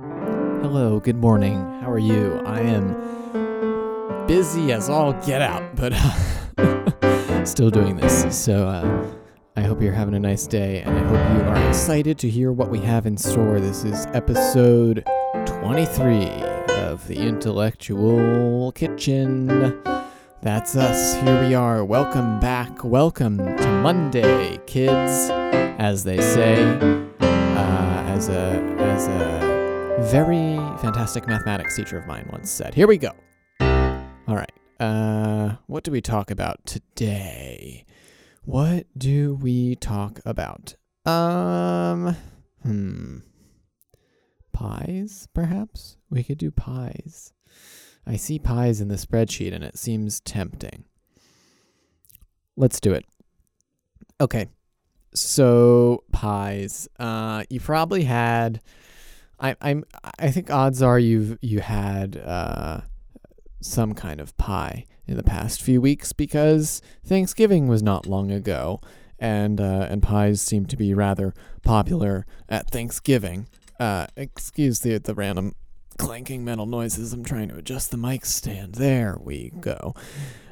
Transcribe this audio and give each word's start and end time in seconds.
Hello, 0.00 0.98
good 0.98 1.18
morning. 1.18 1.60
How 1.80 1.88
are 1.88 2.00
you? 2.00 2.42
I 2.44 2.58
am 2.62 4.26
busy 4.26 4.72
as 4.72 4.90
all 4.90 5.12
get 5.12 5.40
out, 5.40 5.76
but 5.76 5.92
still 7.46 7.70
doing 7.70 7.94
this. 7.94 8.36
So 8.36 8.66
uh, 8.66 9.06
I 9.54 9.60
hope 9.60 9.80
you're 9.80 9.92
having 9.92 10.14
a 10.14 10.18
nice 10.18 10.48
day, 10.48 10.80
and 10.80 10.98
I 10.98 11.02
hope 11.04 11.38
you 11.38 11.48
are 11.48 11.68
excited 11.68 12.18
to 12.18 12.28
hear 12.28 12.50
what 12.50 12.70
we 12.70 12.80
have 12.80 13.06
in 13.06 13.16
store. 13.16 13.60
This 13.60 13.84
is 13.84 14.06
episode 14.06 15.04
23 15.46 16.26
of 16.70 17.06
the 17.06 17.18
Intellectual 17.18 18.72
Kitchen. 18.72 19.80
That's 20.42 20.74
us. 20.74 21.14
Here 21.22 21.40
we 21.46 21.54
are. 21.54 21.84
Welcome 21.84 22.40
back. 22.40 22.82
Welcome 22.82 23.38
to 23.38 23.80
Monday, 23.80 24.58
kids, 24.66 25.30
as 25.78 26.02
they 26.02 26.20
say. 26.20 26.64
Uh, 27.20 28.04
as 28.08 28.28
a 28.28 28.60
as 28.80 29.06
a 29.06 29.53
very 30.00 30.56
fantastic 30.78 31.26
mathematics 31.26 31.76
teacher 31.76 31.96
of 31.96 32.06
mine 32.06 32.28
once 32.32 32.50
said. 32.50 32.74
Here 32.74 32.86
we 32.86 32.98
go. 32.98 33.12
All 33.60 34.34
right. 34.34 34.52
Uh, 34.80 35.56
what 35.66 35.84
do 35.84 35.90
we 35.90 36.00
talk 36.00 36.30
about 36.30 36.66
today? 36.66 37.84
What 38.44 38.86
do 38.96 39.34
we 39.34 39.76
talk 39.76 40.20
about? 40.24 40.76
Um, 41.06 42.16
hmm. 42.62 43.18
Pies, 44.52 45.28
perhaps? 45.32 45.96
We 46.10 46.22
could 46.24 46.38
do 46.38 46.50
pies. 46.50 47.32
I 48.06 48.16
see 48.16 48.38
pies 48.38 48.80
in 48.80 48.88
the 48.88 48.96
spreadsheet 48.96 49.54
and 49.54 49.64
it 49.64 49.78
seems 49.78 50.20
tempting. 50.20 50.84
Let's 52.56 52.80
do 52.80 52.92
it. 52.92 53.04
Okay. 54.20 54.48
So, 55.14 56.02
pies. 56.12 56.88
Uh, 56.98 57.44
you 57.48 57.60
probably 57.60 58.04
had 58.04 58.60
I, 59.38 59.56
I'm 59.60 59.84
I 60.18 60.30
think 60.30 60.50
odds 60.50 60.82
are 60.82 60.98
you've 60.98 61.38
you 61.42 61.60
had 61.60 62.16
uh, 62.16 62.82
some 63.60 63.94
kind 63.94 64.20
of 64.20 64.36
pie 64.36 64.86
in 65.06 65.16
the 65.16 65.22
past 65.22 65.62
few 65.62 65.80
weeks 65.80 66.12
because 66.12 66.80
Thanksgiving 67.04 67.68
was 67.68 67.82
not 67.82 68.06
long 68.06 68.30
ago, 68.30 68.80
and 69.18 69.60
uh, 69.60 69.86
and 69.90 70.02
pies 70.02 70.40
seem 70.40 70.66
to 70.66 70.76
be 70.76 70.94
rather 70.94 71.34
popular 71.62 72.26
at 72.48 72.70
Thanksgiving. 72.70 73.48
Uh, 73.78 74.06
excuse 74.16 74.80
the 74.80 74.98
the 74.98 75.14
random 75.14 75.54
clanking 75.98 76.44
metal 76.44 76.66
noises. 76.66 77.12
I'm 77.12 77.24
trying 77.24 77.48
to 77.48 77.56
adjust 77.56 77.90
the 77.90 77.96
mic 77.96 78.24
stand. 78.24 78.74
There 78.74 79.16
we 79.20 79.50
go. 79.60 79.94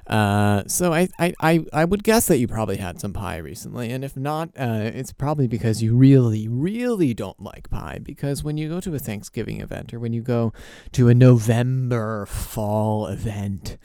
Uh, 0.06 0.64
so 0.66 0.92
I, 0.92 1.08
I, 1.18 1.32
I, 1.40 1.64
I 1.72 1.84
would 1.84 2.02
guess 2.02 2.26
that 2.26 2.38
you 2.38 2.48
probably 2.48 2.76
had 2.76 3.00
some 3.00 3.12
pie 3.12 3.36
recently, 3.36 3.90
and 3.90 4.04
if 4.04 4.16
not, 4.16 4.50
uh, 4.58 4.90
it's 4.92 5.12
probably 5.12 5.46
because 5.46 5.82
you 5.82 5.96
really, 5.96 6.48
really 6.48 7.14
don't 7.14 7.40
like 7.40 7.70
pie. 7.70 7.98
Because 8.02 8.42
when 8.42 8.56
you 8.56 8.68
go 8.68 8.80
to 8.80 8.94
a 8.94 8.98
Thanksgiving 8.98 9.60
event 9.60 9.94
or 9.94 10.00
when 10.00 10.12
you 10.12 10.22
go 10.22 10.52
to 10.92 11.08
a 11.08 11.14
November 11.14 12.26
fall 12.26 13.06
event, 13.06 13.76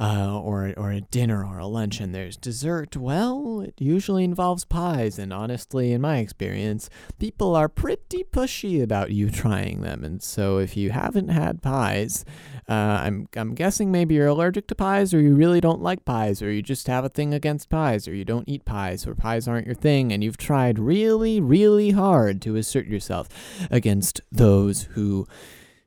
uh, 0.00 0.40
or 0.40 0.72
or 0.78 0.90
a 0.90 1.02
dinner 1.02 1.44
or 1.44 1.58
a 1.58 1.66
lunch 1.66 2.00
and 2.00 2.14
there's 2.14 2.38
dessert, 2.38 2.96
well, 2.96 3.60
it 3.60 3.74
usually 3.78 4.24
involves 4.24 4.64
pies. 4.64 5.18
And 5.18 5.30
honestly, 5.30 5.92
in 5.92 6.00
my 6.00 6.18
experience, 6.18 6.88
people 7.18 7.54
are 7.54 7.68
pretty 7.68 8.24
pushy 8.24 8.82
about 8.82 9.10
you 9.10 9.30
trying 9.30 9.82
them. 9.82 10.02
And 10.02 10.22
so 10.22 10.56
if 10.56 10.74
you 10.74 10.90
haven't 10.90 11.28
had 11.28 11.60
pies, 11.60 12.24
uh, 12.66 12.72
I'm 13.04 13.28
I'm 13.36 13.54
guessing 13.54 13.92
maybe 13.92 14.14
you're 14.14 14.26
allergic 14.26 14.66
to 14.68 14.74
pies, 14.74 15.12
or 15.12 15.20
you 15.20 15.34
really 15.34 15.60
don't 15.60 15.82
like 15.82 16.06
pies, 16.06 16.40
or 16.40 16.50
you 16.50 16.62
just 16.62 16.86
have 16.86 17.04
a 17.04 17.10
thing 17.10 17.34
against 17.34 17.68
pies, 17.68 18.08
or 18.08 18.14
you 18.14 18.24
don't 18.24 18.48
eat 18.48 18.64
pies, 18.64 19.06
or 19.06 19.14
pies 19.14 19.46
aren't 19.46 19.66
your 19.66 19.74
thing, 19.74 20.12
and 20.12 20.24
you've 20.24 20.38
tried 20.38 20.78
really, 20.78 21.40
really 21.40 21.90
hard 21.90 22.40
to 22.42 22.56
assert 22.56 22.86
yourself 22.86 23.28
against 23.70 24.22
those 24.32 24.84
who 24.94 25.26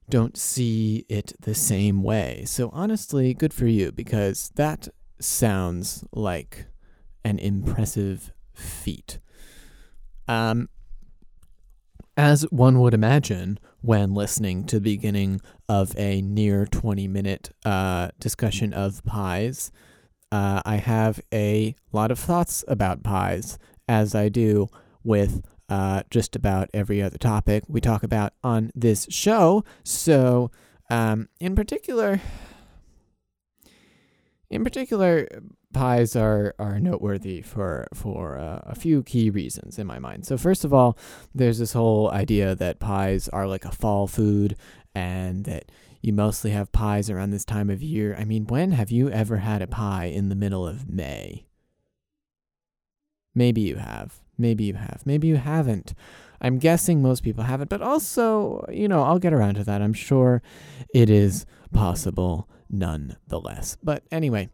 don't 0.09 0.37
see 0.37 1.05
it 1.09 1.33
the 1.39 1.55
same 1.55 2.03
way. 2.03 2.43
So 2.45 2.69
honestly, 2.73 3.33
good 3.33 3.53
for 3.53 3.67
you 3.67 3.91
because 3.91 4.51
that 4.55 4.87
sounds 5.19 6.03
like 6.11 6.65
an 7.23 7.39
impressive 7.39 8.33
feat. 8.53 9.19
Um, 10.27 10.69
as 12.15 12.43
one 12.51 12.79
would 12.79 12.93
imagine 12.93 13.59
when 13.81 14.13
listening 14.13 14.65
to 14.65 14.75
the 14.75 14.95
beginning 14.95 15.41
of 15.67 15.97
a 15.97 16.21
near 16.21 16.65
20 16.65 17.07
minute 17.07 17.51
uh, 17.65 18.09
discussion 18.19 18.73
of 18.73 19.03
pies, 19.03 19.71
uh, 20.31 20.61
I 20.65 20.77
have 20.77 21.19
a 21.33 21.75
lot 21.91 22.11
of 22.11 22.19
thoughts 22.19 22.63
about 22.67 23.03
pies, 23.03 23.57
as 23.87 24.15
I 24.15 24.29
do 24.29 24.67
with 25.03 25.43
uh, 25.73 26.03
just 26.11 26.35
about 26.35 26.69
every 26.71 27.01
other 27.01 27.17
topic 27.17 27.63
we 27.67 27.81
talk 27.81 28.03
about 28.03 28.33
on 28.43 28.71
this 28.75 29.07
show. 29.09 29.65
So, 29.83 30.51
um, 30.91 31.29
in 31.39 31.55
particular, 31.55 32.21
in 34.51 34.63
particular, 34.63 35.27
pies 35.73 36.15
are, 36.15 36.53
are 36.59 36.79
noteworthy 36.79 37.41
for 37.41 37.87
for 37.91 38.37
uh, 38.37 38.59
a 38.65 38.75
few 38.75 39.01
key 39.01 39.31
reasons 39.31 39.79
in 39.79 39.87
my 39.87 39.97
mind. 39.97 40.27
So 40.27 40.37
first 40.37 40.63
of 40.63 40.75
all, 40.75 40.95
there's 41.33 41.57
this 41.57 41.73
whole 41.73 42.11
idea 42.11 42.53
that 42.53 42.79
pies 42.79 43.27
are 43.29 43.47
like 43.47 43.65
a 43.65 43.71
fall 43.71 44.05
food, 44.05 44.55
and 44.93 45.45
that 45.45 45.71
you 46.03 46.13
mostly 46.13 46.51
have 46.51 46.71
pies 46.71 47.09
around 47.09 47.31
this 47.31 47.45
time 47.45 47.71
of 47.71 47.81
year. 47.81 48.15
I 48.19 48.25
mean, 48.25 48.45
when 48.45 48.73
have 48.73 48.91
you 48.91 49.09
ever 49.09 49.37
had 49.37 49.63
a 49.63 49.67
pie 49.67 50.05
in 50.05 50.29
the 50.29 50.35
middle 50.35 50.67
of 50.67 50.87
May? 50.87 51.47
Maybe 53.33 53.61
you 53.61 53.77
have. 53.77 54.22
Maybe 54.37 54.65
you 54.65 54.73
have. 54.75 55.01
Maybe 55.05 55.27
you 55.27 55.37
haven't. 55.37 55.93
I'm 56.41 56.59
guessing 56.59 57.01
most 57.01 57.23
people 57.23 57.43
haven't, 57.43 57.69
but 57.69 57.81
also, 57.81 58.65
you 58.69 58.87
know, 58.87 59.03
I'll 59.03 59.19
get 59.19 59.33
around 59.33 59.55
to 59.55 59.63
that. 59.63 59.81
I'm 59.81 59.93
sure 59.93 60.41
it 60.93 61.09
is 61.09 61.45
possible 61.71 62.49
nonetheless. 62.69 63.77
But 63.81 64.03
anyway, 64.11 64.49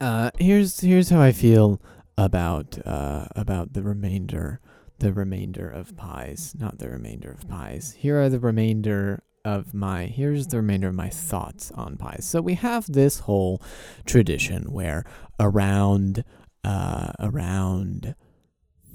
uh, 0.00 0.30
here's 0.38 0.80
here's 0.80 1.10
how 1.10 1.20
I 1.20 1.32
feel 1.32 1.82
about 2.16 2.78
uh, 2.86 3.26
about 3.36 3.74
the 3.74 3.82
remainder 3.82 4.60
the 4.98 5.12
remainder 5.12 5.68
of 5.68 5.96
pies, 5.96 6.54
not 6.58 6.78
the 6.78 6.88
remainder 6.88 7.30
of 7.30 7.48
pies. 7.48 7.94
Here 7.98 8.20
are 8.20 8.28
the 8.28 8.40
remainder 8.40 9.22
of 9.44 9.72
my 9.72 10.06
here's 10.06 10.48
the 10.48 10.56
remainder 10.56 10.88
of 10.88 10.94
my 10.94 11.08
thoughts 11.08 11.70
on 11.72 11.96
pies. 11.96 12.24
So 12.24 12.40
we 12.40 12.54
have 12.54 12.90
this 12.90 13.20
whole 13.20 13.62
tradition 14.06 14.72
where 14.72 15.04
around 15.38 16.24
uh, 16.64 17.12
around 17.20 18.14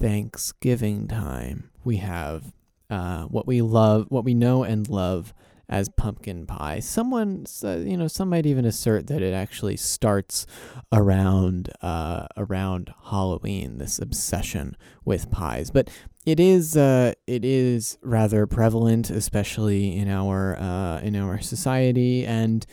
Thanksgiving 0.04 1.08
time, 1.08 1.70
we 1.86 1.96
have 1.96 2.52
uh, 2.90 3.24
what 3.24 3.48
we 3.48 3.62
love, 3.62 4.08
what 4.10 4.26
we 4.26 4.34
know 4.34 4.64
and 4.64 4.90
love 4.90 5.34
as 5.70 5.88
pumpkin 5.88 6.46
pie. 6.46 6.82
Someone, 6.82 7.46
you 7.64 7.96
know, 7.96 8.10
some 8.10 8.28
might 8.28 8.46
even 8.46 8.66
assert 8.66 9.08
that 9.08 9.22
it 9.22 9.34
actually 9.34 9.78
starts 9.78 10.46
around 10.92 11.72
uh, 11.82 12.28
around 12.36 12.94
Halloween. 13.06 13.78
This 13.78 13.98
obsession 13.98 14.76
with 15.06 15.32
pies, 15.32 15.72
but 15.72 15.90
it 16.26 16.38
is 16.38 16.76
uh, 16.76 17.14
it 17.26 17.46
is 17.46 17.98
rather 18.02 18.46
prevalent, 18.46 19.10
especially 19.10 19.98
in 19.98 20.10
our 20.10 20.60
uh, 20.60 21.00
in 21.00 21.16
our 21.16 21.40
society, 21.40 22.26
and 22.26 22.66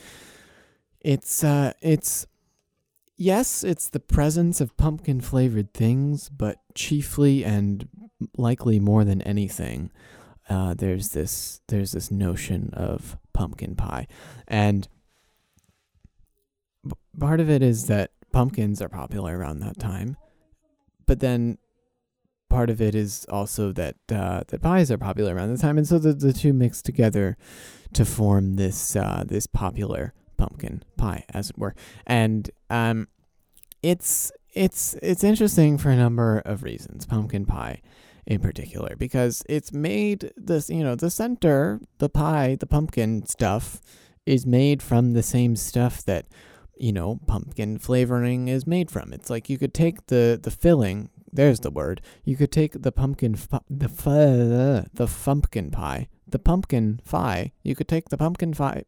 it's 0.99 1.45
uh, 1.45 1.71
it's 1.81 2.27
yes, 3.21 3.63
it's 3.63 3.89
the 3.89 3.99
presence 3.99 4.59
of 4.59 4.75
pumpkin 4.77 5.21
flavored 5.21 5.73
things, 5.73 6.27
but 6.29 6.57
chiefly 6.73 7.45
and 7.45 7.87
likely 8.35 8.79
more 8.79 9.05
than 9.05 9.21
anything, 9.21 9.91
uh, 10.49 10.73
there's 10.73 11.09
this 11.09 11.61
there's 11.67 11.91
this 11.91 12.09
notion 12.09 12.71
of 12.73 13.17
pumpkin 13.31 13.75
pie, 13.75 14.07
and 14.47 14.87
b- 16.85 16.93
part 17.19 17.39
of 17.39 17.49
it 17.49 17.61
is 17.61 17.87
that 17.87 18.11
pumpkins 18.33 18.81
are 18.81 18.89
popular 18.89 19.37
around 19.37 19.59
that 19.59 19.79
time, 19.79 20.17
but 21.05 21.19
then 21.19 21.57
part 22.49 22.69
of 22.69 22.81
it 22.81 22.95
is 22.95 23.25
also 23.29 23.71
that 23.71 23.95
uh, 24.11 24.41
that 24.47 24.61
pies 24.61 24.91
are 24.91 24.97
popular 24.97 25.35
around 25.35 25.53
the 25.53 25.61
time, 25.61 25.77
and 25.77 25.87
so 25.87 25.99
the, 25.99 26.13
the 26.13 26.33
two 26.33 26.53
mix 26.53 26.81
together 26.81 27.37
to 27.93 28.03
form 28.03 28.55
this 28.55 28.95
uh, 28.95 29.23
this 29.25 29.45
popular 29.45 30.13
pumpkin 30.41 30.81
pie, 30.97 31.23
as 31.29 31.51
it 31.51 31.57
were. 31.57 31.75
And 32.07 32.49
um, 32.71 33.07
it's 33.83 34.31
it's 34.53 34.95
it's 35.03 35.23
interesting 35.23 35.77
for 35.77 35.91
a 35.91 35.95
number 35.95 36.39
of 36.39 36.63
reasons. 36.63 37.05
Pumpkin 37.05 37.45
pie, 37.45 37.81
in 38.25 38.39
particular, 38.39 38.95
because 38.97 39.43
it's 39.47 39.71
made 39.71 40.31
this 40.35 40.69
you 40.69 40.83
know 40.83 40.95
the 40.95 41.11
center, 41.11 41.79
the 41.99 42.09
pie, 42.09 42.57
the 42.59 42.65
pumpkin 42.65 43.25
stuff 43.27 43.81
is 44.25 44.45
made 44.45 44.81
from 44.81 45.13
the 45.13 45.23
same 45.23 45.55
stuff 45.55 46.03
that 46.05 46.25
you 46.75 46.91
know 46.91 47.19
pumpkin 47.27 47.77
flavoring 47.77 48.47
is 48.47 48.65
made 48.65 48.89
from. 48.89 49.13
It's 49.13 49.29
like 49.29 49.47
you 49.47 49.59
could 49.59 49.75
take 49.75 50.07
the 50.07 50.39
the 50.41 50.51
filling. 50.51 51.09
There's 51.33 51.61
the 51.61 51.71
word. 51.71 52.01
You 52.25 52.35
could 52.35 52.51
take 52.51 52.81
the 52.81 52.91
pumpkin 52.91 53.35
fu- 53.35 53.67
the 53.69 53.87
fu- 53.87 54.89
the 54.93 55.07
pumpkin 55.07 55.69
pie 55.71 56.09
the 56.31 56.39
pumpkin 56.39 56.99
pie. 57.05 57.51
You 57.63 57.75
could 57.75 57.87
take 57.87 58.09
the 58.09 58.17
pumpkin 58.17 58.53
pie. 58.53 58.85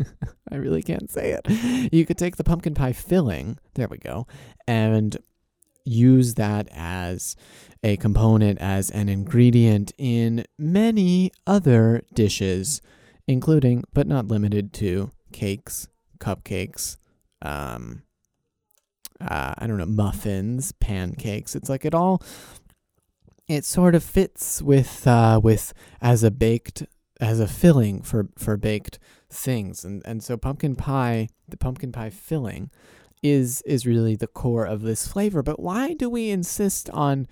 I 0.50 0.56
really 0.56 0.82
can't 0.82 1.10
say 1.10 1.38
it. 1.38 1.92
You 1.92 2.04
could 2.06 2.18
take 2.18 2.36
the 2.36 2.44
pumpkin 2.44 2.74
pie 2.74 2.92
filling. 2.92 3.58
There 3.74 3.88
we 3.88 3.98
go. 3.98 4.26
And 4.66 5.16
use 5.84 6.34
that 6.34 6.68
as 6.72 7.36
a 7.82 7.96
component, 7.96 8.58
as 8.60 8.90
an 8.90 9.08
ingredient 9.08 9.92
in 9.96 10.44
many 10.58 11.30
other 11.46 12.02
dishes, 12.12 12.82
including 13.28 13.84
but 13.94 14.06
not 14.06 14.26
limited 14.26 14.72
to 14.74 15.10
cakes, 15.32 15.88
cupcakes, 16.18 16.96
um, 17.42 18.02
uh, 19.20 19.54
I 19.56 19.66
don't 19.66 19.78
know, 19.78 19.86
muffins, 19.86 20.72
pancakes. 20.72 21.54
It's 21.54 21.68
like 21.68 21.84
it 21.84 21.94
all, 21.94 22.22
it 23.48 23.64
sort 23.64 23.94
of 23.94 24.02
fits 24.02 24.60
with 24.60 25.06
uh, 25.06 25.40
with 25.42 25.72
as 26.00 26.22
a 26.22 26.30
baked 26.30 26.84
as 27.20 27.40
a 27.40 27.46
filling 27.46 28.02
for 28.02 28.28
for 28.38 28.56
baked 28.56 28.98
things, 29.30 29.84
and 29.84 30.02
and 30.04 30.22
so 30.22 30.36
pumpkin 30.36 30.76
pie, 30.76 31.28
the 31.48 31.56
pumpkin 31.56 31.92
pie 31.92 32.10
filling, 32.10 32.70
is 33.22 33.62
is 33.62 33.86
really 33.86 34.16
the 34.16 34.26
core 34.26 34.64
of 34.64 34.82
this 34.82 35.06
flavor. 35.06 35.42
But 35.42 35.60
why 35.60 35.94
do 35.94 36.10
we 36.10 36.30
insist 36.30 36.90
on 36.90 37.26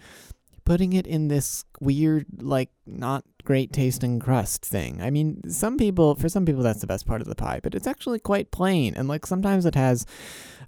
putting 0.65 0.93
it 0.93 1.07
in 1.07 1.29
this 1.29 1.65
weird, 1.81 2.27
like 2.41 2.71
not 2.87 3.25
great 3.45 3.73
tasting 3.73 4.19
crust 4.19 4.65
thing. 4.65 5.01
I 5.03 5.11
mean, 5.11 5.43
some 5.51 5.77
people, 5.77 6.15
for 6.15 6.29
some 6.29 6.47
people, 6.47 6.63
that's 6.63 6.81
the 6.81 6.87
best 6.87 7.07
part 7.07 7.21
of 7.21 7.29
the 7.29 7.35
pie, 7.35 7.61
but 7.63 7.75
it's 7.75 7.87
actually 7.87 8.19
quite 8.19 8.51
plain. 8.51 8.95
And 8.95 9.07
like 9.07 9.27
sometimes 9.27 9.67
it 9.67 9.75
has 9.75 10.07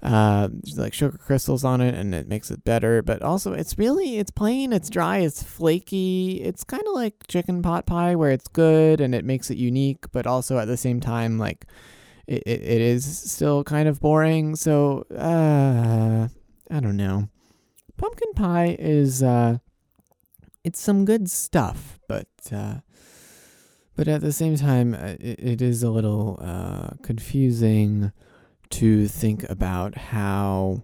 uh, 0.03 0.49
like 0.77 0.93
sugar 0.93 1.17
crystals 1.19 1.65
on 1.65 1.81
it 1.81 1.95
and 1.95 2.15
it 2.15 2.29
makes 2.29 2.51
it 2.51 2.65
better. 2.65 3.03
But 3.03 3.23
also, 3.23 3.55
it's 3.55 3.79
really, 3.79 4.19
it's 4.19 4.31
plain, 4.31 4.73
it's 4.73 4.91
dry, 4.91 5.19
it's 5.19 5.43
flaky. 5.43 6.43
It's 6.43 6.65
kind 6.65 6.87
of 6.87 6.95
like 6.95 7.27
chicken 7.29 7.63
pot 7.63 7.87
pie 7.87 8.15
where 8.15 8.31
it's 8.31 8.49
good 8.49 9.01
and 9.01 9.15
it 9.15 9.25
makes 9.25 9.51
it 9.51 9.57
unique, 9.57 10.11
but 10.13 10.27
also 10.27 10.59
at 10.59 10.67
the 10.67 10.77
same 10.77 11.01
time, 11.01 11.39
like 11.39 11.65
it, 12.27 12.43
it, 12.45 12.63
it 12.63 12.81
is 12.83 13.31
still 13.31 13.65
kind 13.65 13.89
of 13.89 14.01
boring. 14.01 14.57
So, 14.57 15.07
uh, 15.17 16.29
I 16.71 16.81
don't 16.81 16.97
know. 16.97 17.31
Pumpkin 17.97 18.35
pie 18.35 18.77
is, 18.79 19.23
uh, 19.23 19.57
it's 20.67 20.81
some 20.81 21.05
good 21.05 21.31
stuff, 21.31 22.01
but 22.09 22.27
uh, 22.51 22.81
but 23.95 24.09
at 24.09 24.21
the 24.21 24.33
same 24.33 24.57
time, 24.57 24.95
uh, 24.95 25.15
it, 25.21 25.39
it 25.39 25.63
is 25.63 25.85
a 25.85 25.91
little 25.91 26.41
uh, 26.43 26.91
confusing 27.03 28.11
to 28.71 29.07
think 29.07 29.49
about 29.49 29.97
how 29.97 30.83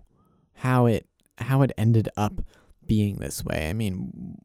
how 0.54 0.86
it 0.86 1.08
how 1.38 1.62
it 1.62 1.72
ended 1.76 2.08
up 2.16 2.44
being 2.86 3.16
this 3.16 3.44
way. 3.44 3.68
I 3.68 3.72
mean, 3.72 4.38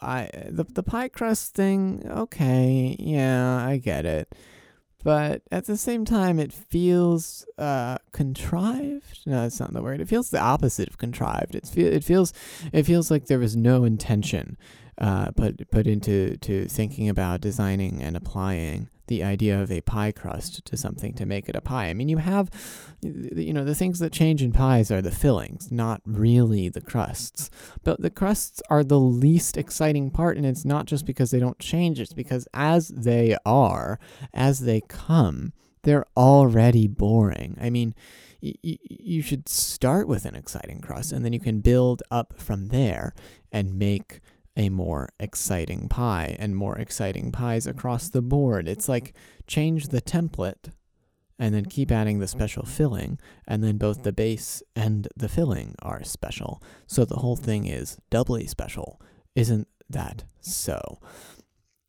I 0.00 0.28
the 0.48 0.64
the 0.64 0.82
pie 0.82 1.08
crust 1.08 1.54
thing, 1.54 2.02
okay, 2.10 2.96
yeah, 2.98 3.64
I 3.64 3.76
get 3.76 4.04
it. 4.04 4.34
But 5.02 5.42
at 5.50 5.64
the 5.64 5.76
same 5.76 6.04
time, 6.04 6.38
it 6.38 6.52
feels 6.52 7.46
uh, 7.56 7.98
contrived. 8.12 9.20
No, 9.26 9.42
that's 9.42 9.58
not 9.58 9.72
the 9.72 9.82
word. 9.82 10.00
It 10.00 10.08
feels 10.08 10.30
the 10.30 10.40
opposite 10.40 10.88
of 10.88 10.98
contrived. 10.98 11.54
It 11.54 11.66
fe- 11.66 11.82
it 11.82 12.04
feels 12.04 12.32
it 12.72 12.84
feels 12.84 13.10
like 13.10 13.26
there 13.26 13.38
was 13.38 13.56
no 13.56 13.84
intention 13.84 14.58
uh, 15.00 15.30
put 15.32 15.70
put 15.70 15.86
into 15.86 16.36
to 16.38 16.66
thinking 16.66 17.08
about 17.08 17.40
designing 17.40 18.02
and 18.02 18.16
applying 18.16 18.88
the 19.10 19.24
idea 19.24 19.60
of 19.60 19.72
a 19.72 19.80
pie 19.80 20.12
crust 20.12 20.64
to 20.64 20.76
something 20.76 21.12
to 21.14 21.26
make 21.26 21.48
it 21.48 21.56
a 21.56 21.60
pie. 21.60 21.88
I 21.88 21.94
mean, 21.94 22.08
you 22.08 22.18
have, 22.18 22.48
you 23.02 23.52
know, 23.52 23.64
the 23.64 23.74
things 23.74 23.98
that 23.98 24.12
change 24.12 24.40
in 24.40 24.52
pies 24.52 24.90
are 24.92 25.02
the 25.02 25.10
fillings, 25.10 25.72
not 25.72 26.00
really 26.06 26.68
the 26.68 26.80
crusts. 26.80 27.50
But 27.82 28.00
the 28.00 28.10
crusts 28.10 28.62
are 28.70 28.84
the 28.84 29.00
least 29.00 29.56
exciting 29.56 30.12
part, 30.12 30.36
and 30.36 30.46
it's 30.46 30.64
not 30.64 30.86
just 30.86 31.06
because 31.06 31.32
they 31.32 31.40
don't 31.40 31.58
change, 31.58 31.98
it's 31.98 32.12
because 32.12 32.46
as 32.54 32.86
they 32.88 33.36
are, 33.44 33.98
as 34.32 34.60
they 34.60 34.80
come, 34.82 35.54
they're 35.82 36.06
already 36.16 36.86
boring. 36.86 37.58
I 37.60 37.68
mean, 37.68 37.96
you 38.40 39.22
should 39.22 39.48
start 39.48 40.06
with 40.06 40.24
an 40.24 40.36
exciting 40.36 40.80
crust, 40.80 41.10
and 41.10 41.24
then 41.24 41.32
you 41.32 41.40
can 41.40 41.60
build 41.60 42.04
up 42.12 42.34
from 42.36 42.68
there 42.68 43.12
and 43.50 43.76
make 43.76 44.20
a 44.60 44.68
more 44.68 45.08
exciting 45.18 45.88
pie 45.88 46.36
and 46.38 46.54
more 46.54 46.76
exciting 46.76 47.32
pies 47.32 47.66
across 47.66 48.10
the 48.10 48.20
board. 48.20 48.68
It's 48.68 48.90
like 48.90 49.14
change 49.46 49.88
the 49.88 50.02
template 50.02 50.70
and 51.38 51.54
then 51.54 51.64
keep 51.64 51.90
adding 51.90 52.18
the 52.18 52.28
special 52.28 52.66
filling, 52.66 53.18
and 53.48 53.64
then 53.64 53.78
both 53.78 54.02
the 54.02 54.12
base 54.12 54.62
and 54.76 55.08
the 55.16 55.30
filling 55.30 55.74
are 55.80 56.04
special. 56.04 56.62
So 56.86 57.06
the 57.06 57.20
whole 57.20 57.36
thing 57.36 57.64
is 57.66 57.96
doubly 58.10 58.46
special. 58.46 59.00
Isn't 59.34 59.66
that 59.88 60.24
so? 60.42 61.00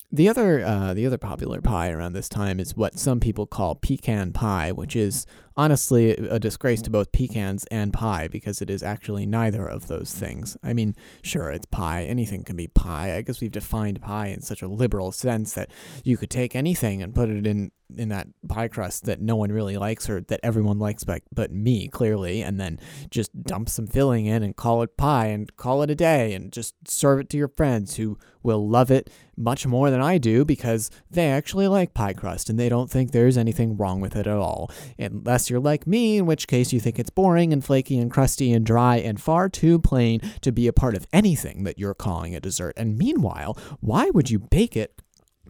The 0.09 0.29
other, 0.29 0.63
uh, 0.63 0.93
the 0.93 1.05
other 1.05 1.17
popular 1.17 1.59
pie 1.59 1.91
around 1.91 2.13
this 2.13 2.29
time 2.29 2.61
is 2.61 2.77
what 2.77 2.97
some 2.97 3.19
people 3.19 3.45
call 3.45 3.75
pecan 3.75 4.31
pie, 4.31 4.71
which 4.71 4.95
is 4.95 5.25
honestly 5.57 6.11
a 6.11 6.39
disgrace 6.39 6.81
to 6.83 6.89
both 6.89 7.11
pecans 7.11 7.65
and 7.65 7.93
pie 7.93 8.27
because 8.27 8.61
it 8.61 8.69
is 8.69 8.83
actually 8.83 9.25
neither 9.25 9.65
of 9.67 9.87
those 9.87 10.13
things. 10.13 10.57
I 10.63 10.73
mean, 10.73 10.95
sure, 11.21 11.49
it's 11.49 11.65
pie. 11.65 12.03
Anything 12.03 12.43
can 12.43 12.55
be 12.55 12.67
pie. 12.67 13.15
I 13.15 13.21
guess 13.21 13.41
we've 13.41 13.51
defined 13.51 14.01
pie 14.01 14.27
in 14.27 14.41
such 14.41 14.61
a 14.61 14.67
liberal 14.67 15.11
sense 15.11 15.53
that 15.53 15.71
you 16.03 16.17
could 16.17 16.29
take 16.29 16.55
anything 16.55 17.01
and 17.01 17.15
put 17.15 17.29
it 17.29 17.45
in 17.45 17.71
in 17.97 18.09
that 18.09 18.27
pie 18.47 18.67
crust 18.67 19.05
that 19.05 19.21
no 19.21 19.35
one 19.35 19.51
really 19.51 19.77
likes 19.77 20.09
or 20.09 20.21
that 20.21 20.39
everyone 20.43 20.79
likes 20.79 21.03
but 21.03 21.21
but 21.33 21.51
me 21.51 21.87
clearly 21.87 22.41
and 22.41 22.59
then 22.59 22.79
just 23.09 23.43
dump 23.43 23.69
some 23.69 23.87
filling 23.87 24.25
in 24.25 24.43
and 24.43 24.55
call 24.55 24.81
it 24.81 24.97
pie 24.97 25.27
and 25.27 25.55
call 25.57 25.81
it 25.81 25.89
a 25.89 25.95
day 25.95 26.33
and 26.33 26.51
just 26.51 26.75
serve 26.87 27.19
it 27.19 27.29
to 27.29 27.37
your 27.37 27.47
friends 27.47 27.95
who 27.95 28.17
will 28.43 28.67
love 28.67 28.89
it 28.89 29.09
much 29.37 29.65
more 29.65 29.89
than 29.89 30.01
I 30.01 30.17
do 30.17 30.45
because 30.45 30.89
they 31.09 31.29
actually 31.29 31.67
like 31.67 31.93
pie 31.93 32.13
crust 32.13 32.49
and 32.49 32.59
they 32.59 32.69
don't 32.69 32.89
think 32.89 33.11
there's 33.11 33.37
anything 33.37 33.77
wrong 33.77 34.01
with 34.01 34.15
it 34.15 34.27
at 34.27 34.37
all 34.37 34.71
unless 34.97 35.40
you're 35.49 35.59
like 35.59 35.87
me 35.87 36.17
in 36.17 36.25
which 36.25 36.47
case 36.47 36.73
you 36.73 36.79
think 36.79 36.99
it's 36.99 37.09
boring 37.09 37.51
and 37.53 37.63
flaky 37.63 37.97
and 37.97 38.11
crusty 38.11 38.51
and 38.51 38.65
dry 38.65 38.97
and 38.97 39.21
far 39.21 39.49
too 39.49 39.79
plain 39.79 40.21
to 40.41 40.51
be 40.51 40.67
a 40.67 40.73
part 40.73 40.95
of 40.95 41.07
anything 41.11 41.63
that 41.63 41.79
you're 41.79 41.93
calling 41.93 42.35
a 42.35 42.39
dessert. 42.39 42.73
And 42.77 42.97
meanwhile 42.97 43.57
why 43.79 44.09
would 44.09 44.29
you 44.29 44.39
bake 44.39 44.75
it 44.75 45.01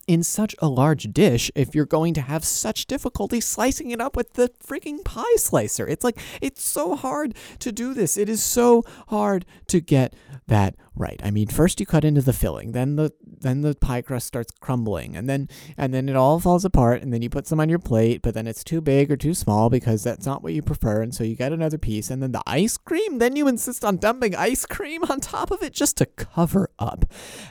in 0.06 0.22
such 0.22 0.54
a 0.58 0.68
large 0.68 1.12
dish 1.12 1.50
if 1.54 1.74
you're 1.74 1.86
going 1.86 2.14
to 2.14 2.20
have 2.22 2.44
such 2.44 2.86
difficulty 2.86 3.40
slicing 3.40 3.90
it 3.90 4.00
up 4.00 4.16
with 4.16 4.34
the 4.34 4.50
freaking 4.64 5.04
pie 5.04 5.36
slicer. 5.36 5.86
It's 5.86 6.04
like, 6.04 6.18
it's 6.40 6.62
so 6.62 6.96
hard 6.96 7.34
to 7.60 7.72
do 7.72 7.94
this. 7.94 8.16
It 8.16 8.28
is 8.28 8.42
so 8.42 8.84
hard 9.08 9.46
to 9.68 9.80
get 9.80 10.14
that 10.48 10.74
right. 10.94 11.20
I 11.22 11.30
mean, 11.30 11.48
first 11.48 11.80
you 11.80 11.86
cut 11.86 12.04
into 12.04 12.20
the 12.20 12.32
filling, 12.32 12.72
then 12.72 12.96
the 12.96 13.12
then 13.22 13.62
the 13.62 13.74
pie 13.74 14.02
crust 14.02 14.26
starts 14.26 14.52
crumbling, 14.60 15.16
and 15.16 15.28
then 15.28 15.48
and 15.76 15.94
then 15.94 16.08
it 16.08 16.16
all 16.16 16.38
falls 16.40 16.64
apart, 16.64 17.02
and 17.02 17.12
then 17.12 17.22
you 17.22 17.30
put 17.30 17.46
some 17.46 17.60
on 17.60 17.68
your 17.68 17.78
plate, 17.78 18.22
but 18.22 18.34
then 18.34 18.46
it's 18.46 18.64
too 18.64 18.80
big 18.80 19.10
or 19.10 19.16
too 19.16 19.34
small 19.34 19.70
because 19.70 20.02
that's 20.02 20.26
not 20.26 20.42
what 20.42 20.52
you 20.52 20.62
prefer, 20.62 21.02
and 21.02 21.14
so 21.14 21.24
you 21.24 21.36
get 21.36 21.52
another 21.52 21.78
piece, 21.78 22.10
and 22.10 22.22
then 22.22 22.32
the 22.32 22.42
ice 22.46 22.76
cream, 22.76 23.18
then 23.18 23.36
you 23.36 23.48
insist 23.48 23.84
on 23.84 23.96
dumping 23.96 24.34
ice 24.34 24.66
cream 24.66 25.02
on 25.04 25.20
top 25.20 25.50
of 25.50 25.62
it 25.62 25.72
just 25.72 25.96
to 25.96 26.06
cover 26.06 26.68
up 26.78 27.04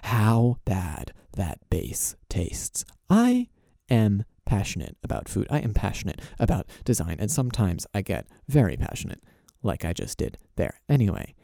how 0.04 0.58
bad 0.66 1.14
that 1.34 1.60
base 1.70 2.16
tastes. 2.30 2.86
I 3.10 3.48
am 3.90 4.24
passionate 4.46 4.98
about 5.04 5.30
food. 5.30 5.48
I 5.50 5.60
am 5.60 5.74
passionate 5.74 6.22
about 6.40 6.68
design, 6.84 7.18
and 7.20 7.32
sometimes 7.32 7.88
I 7.94 8.02
get 8.02 8.28
very 8.48 8.78
passionate, 8.78 9.22
like 9.64 9.86
I 9.86 9.94
just 9.94 10.18
did 10.18 10.38
there. 10.56 10.82
Anyway, 10.90 11.36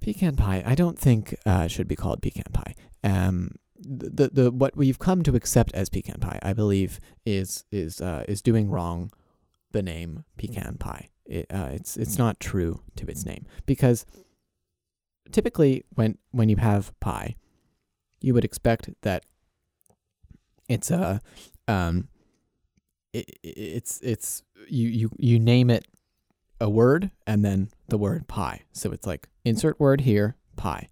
pecan 0.00 0.36
pie. 0.36 0.62
I 0.64 0.74
don't 0.74 0.98
think 0.98 1.34
uh, 1.46 1.66
should 1.68 1.88
be 1.88 1.96
called 1.96 2.22
pecan 2.22 2.52
pie. 2.52 2.74
Um, 3.04 3.52
the, 3.80 4.30
the 4.32 4.50
what 4.50 4.76
we've 4.76 4.98
come 4.98 5.22
to 5.22 5.36
accept 5.36 5.72
as 5.74 5.88
pecan 5.88 6.18
pie, 6.20 6.38
I 6.42 6.52
believe, 6.52 6.98
is 7.24 7.64
is 7.70 8.00
uh, 8.00 8.24
is 8.28 8.42
doing 8.42 8.70
wrong 8.70 9.12
the 9.72 9.82
name 9.82 10.24
pecan 10.36 10.76
pie. 10.78 11.10
It, 11.26 11.46
uh, 11.52 11.70
it's 11.72 11.96
it's 11.96 12.18
not 12.18 12.40
true 12.40 12.80
to 12.96 13.06
its 13.06 13.24
name 13.24 13.46
because 13.66 14.04
typically 15.30 15.84
when 15.94 16.18
when 16.30 16.48
you 16.48 16.56
have 16.56 16.98
pie, 17.00 17.36
you 18.20 18.34
would 18.34 18.44
expect 18.44 18.90
that 19.02 19.24
it's 20.68 20.90
a 20.90 21.20
um 21.66 22.08
it, 23.12 23.38
it's 23.42 24.00
it's 24.02 24.42
you 24.68 24.88
you 24.88 25.10
you 25.18 25.38
name 25.38 25.70
it 25.70 25.86
a 26.60 26.68
word 26.68 27.10
and 27.26 27.44
then 27.44 27.70
the 27.88 27.98
word 27.98 28.26
pie. 28.26 28.62
So 28.72 28.92
it's 28.92 29.06
like 29.06 29.28
insert 29.44 29.78
word 29.78 30.02
here, 30.02 30.36
pie. 30.56 30.88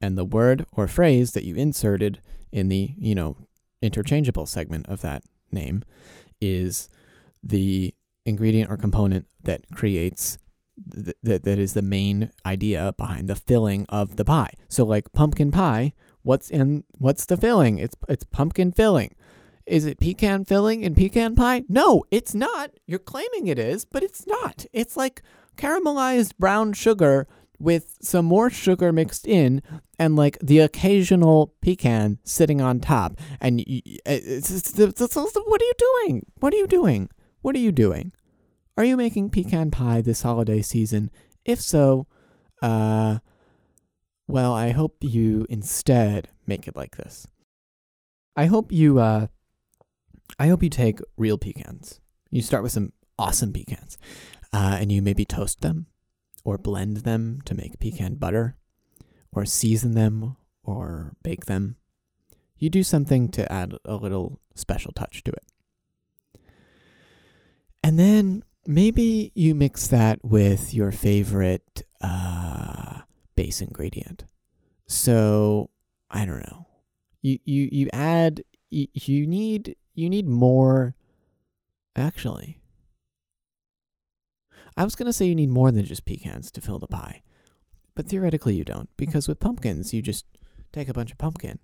And 0.00 0.16
the 0.16 0.24
word 0.24 0.66
or 0.72 0.86
phrase 0.86 1.32
that 1.32 1.44
you 1.44 1.56
inserted 1.56 2.20
in 2.52 2.68
the, 2.68 2.94
you 2.96 3.14
know, 3.14 3.36
interchangeable 3.82 4.46
segment 4.46 4.86
of 4.88 5.00
that 5.00 5.22
name 5.50 5.82
is 6.40 6.88
the 7.42 7.94
ingredient 8.24 8.70
or 8.70 8.76
component 8.76 9.26
that 9.42 9.62
creates 9.72 10.38
th- 10.92 11.16
that 11.22 11.44
that 11.44 11.58
is 11.58 11.74
the 11.74 11.82
main 11.82 12.30
idea 12.46 12.94
behind 12.96 13.28
the 13.28 13.34
filling 13.34 13.86
of 13.88 14.16
the 14.16 14.24
pie. 14.24 14.52
So 14.68 14.84
like 14.84 15.12
pumpkin 15.12 15.50
pie 15.50 15.92
What's 16.22 16.50
in 16.50 16.84
what's 16.98 17.24
the 17.26 17.36
filling? 17.36 17.78
It's 17.78 17.96
it's 18.08 18.24
pumpkin 18.24 18.72
filling. 18.72 19.14
Is 19.66 19.84
it 19.84 20.00
pecan 20.00 20.44
filling 20.44 20.82
in 20.82 20.94
pecan 20.94 21.34
pie? 21.34 21.64
No, 21.68 22.04
it's 22.10 22.34
not. 22.34 22.70
You're 22.86 22.98
claiming 22.98 23.48
it 23.48 23.58
is, 23.58 23.84
but 23.84 24.02
it's 24.02 24.26
not. 24.26 24.64
It's 24.72 24.96
like 24.96 25.22
caramelized 25.56 26.36
brown 26.38 26.72
sugar 26.72 27.26
with 27.58 27.98
some 28.00 28.24
more 28.24 28.48
sugar 28.48 28.92
mixed 28.92 29.26
in 29.26 29.62
and 29.98 30.16
like 30.16 30.38
the 30.40 30.60
occasional 30.60 31.54
pecan 31.60 32.18
sitting 32.24 32.60
on 32.60 32.80
top. 32.80 33.18
And 33.40 33.62
it's, 33.66 34.72
what 34.78 35.60
are 35.60 35.64
you 35.64 35.72
doing? 35.78 36.26
What 36.38 36.54
are 36.54 36.56
you 36.56 36.66
doing? 36.66 37.10
What 37.42 37.54
are 37.56 37.58
you 37.58 37.72
doing? 37.72 38.12
Are 38.76 38.84
you 38.84 38.96
making 38.96 39.30
pecan 39.30 39.70
pie 39.70 40.00
this 40.00 40.22
holiday 40.22 40.62
season? 40.62 41.10
If 41.44 41.60
so, 41.60 42.06
Uh, 42.62 43.18
well, 44.28 44.52
I 44.52 44.70
hope 44.70 44.98
you 45.00 45.46
instead 45.48 46.28
make 46.46 46.68
it 46.68 46.76
like 46.76 46.96
this. 46.96 47.26
I 48.36 48.46
hope 48.46 48.70
you, 48.70 48.98
uh, 49.00 49.26
I 50.38 50.48
hope 50.48 50.62
you 50.62 50.70
take 50.70 51.00
real 51.16 51.38
pecans. 51.38 52.00
You 52.30 52.42
start 52.42 52.62
with 52.62 52.72
some 52.72 52.92
awesome 53.18 53.52
pecans, 53.52 53.98
uh, 54.52 54.76
and 54.80 54.92
you 54.92 55.02
maybe 55.02 55.24
toast 55.24 55.62
them, 55.62 55.86
or 56.44 56.58
blend 56.58 56.98
them 56.98 57.40
to 57.46 57.54
make 57.54 57.80
pecan 57.80 58.14
butter, 58.16 58.56
or 59.32 59.46
season 59.46 59.94
them, 59.94 60.36
or 60.62 61.14
bake 61.22 61.46
them. 61.46 61.76
You 62.58 62.68
do 62.68 62.82
something 62.82 63.30
to 63.30 63.50
add 63.50 63.74
a 63.84 63.96
little 63.96 64.40
special 64.54 64.92
touch 64.92 65.24
to 65.24 65.32
it. 65.32 65.44
And 67.82 67.98
then 67.98 68.42
maybe 68.66 69.32
you 69.34 69.54
mix 69.54 69.86
that 69.86 70.22
with 70.22 70.74
your 70.74 70.92
favorite 70.92 71.82
uh, 72.02 72.57
base 73.38 73.60
ingredient. 73.60 74.24
So 74.88 75.70
I 76.10 76.24
don't 76.24 76.44
know. 76.50 76.66
You 77.22 77.38
you 77.44 77.68
you 77.70 77.88
add 77.92 78.42
you, 78.68 78.88
you 78.94 79.28
need 79.28 79.76
you 79.94 80.10
need 80.10 80.26
more. 80.26 80.96
Actually, 81.94 82.60
I 84.76 84.82
was 84.82 84.96
gonna 84.96 85.12
say 85.12 85.26
you 85.26 85.36
need 85.36 85.50
more 85.50 85.70
than 85.70 85.84
just 85.84 86.04
pecans 86.04 86.50
to 86.50 86.60
fill 86.60 86.80
the 86.80 86.88
pie, 86.88 87.22
but 87.94 88.06
theoretically 88.06 88.56
you 88.56 88.64
don't 88.64 88.88
because 88.96 89.28
with 89.28 89.38
pumpkins 89.38 89.94
you 89.94 90.02
just 90.02 90.26
take 90.72 90.88
a 90.88 90.92
bunch 90.92 91.12
of 91.12 91.18
pumpkin 91.18 91.60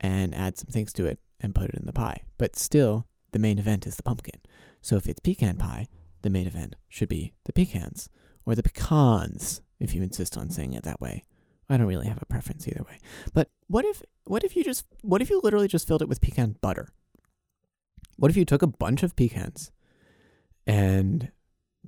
and 0.00 0.34
add 0.34 0.56
some 0.56 0.70
things 0.72 0.94
to 0.94 1.04
it 1.04 1.18
and 1.40 1.54
put 1.54 1.68
it 1.68 1.74
in 1.74 1.84
the 1.84 1.92
pie. 1.92 2.22
But 2.38 2.56
still, 2.56 3.06
the 3.32 3.38
main 3.38 3.58
event 3.58 3.86
is 3.86 3.96
the 3.96 4.02
pumpkin. 4.02 4.40
So 4.80 4.96
if 4.96 5.06
it's 5.06 5.20
pecan 5.20 5.58
pie, 5.58 5.88
the 6.22 6.30
main 6.30 6.46
event 6.46 6.74
should 6.88 7.10
be 7.10 7.34
the 7.44 7.52
pecans 7.52 8.08
or 8.46 8.54
the 8.54 8.62
pecans, 8.62 9.60
if 9.80 9.94
you 9.94 10.02
insist 10.02 10.36
on 10.36 10.50
saying 10.50 10.74
it 10.74 10.84
that 10.84 11.00
way. 11.00 11.24
I 11.68 11.76
don't 11.76 11.86
really 11.86 12.08
have 12.08 12.20
a 12.20 12.26
preference 12.26 12.66
either 12.68 12.82
way. 12.82 12.98
But 13.32 13.48
what 13.68 13.84
if 13.84 14.02
what 14.24 14.44
if 14.44 14.56
you 14.56 14.64
just 14.64 14.86
what 15.02 15.22
if 15.22 15.30
you 15.30 15.40
literally 15.42 15.68
just 15.68 15.86
filled 15.88 16.02
it 16.02 16.08
with 16.08 16.20
pecan 16.20 16.56
butter? 16.60 16.88
What 18.16 18.30
if 18.30 18.36
you 18.36 18.44
took 18.44 18.62
a 18.62 18.66
bunch 18.66 19.02
of 19.02 19.16
pecans 19.16 19.70
and 20.66 21.30